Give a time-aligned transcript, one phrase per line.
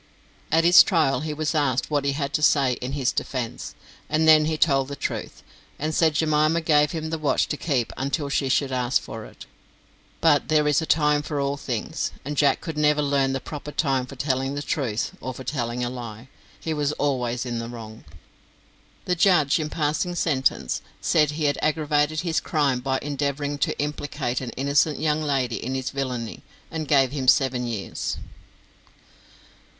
[0.51, 3.75] At his trial he was asked what he had to say in his defence,
[4.09, 5.43] and then he told the truth,
[5.77, 9.45] and said Jemima gave him the watch to keep until she should ask for it.
[10.19, 13.71] But there is a time for all things; and Jack could never learn the proper
[13.71, 16.29] time for telling the truth, or for telling a lie;
[16.59, 18.03] he was always in the wrong.
[19.05, 24.41] The judge, in passing sentence, said he had aggravated his crime by endeavouring to implicate
[24.41, 26.41] an innocent young lady in his villany,
[26.71, 28.17] and gave him seven years.